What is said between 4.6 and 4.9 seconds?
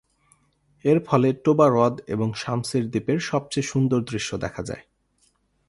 যায়।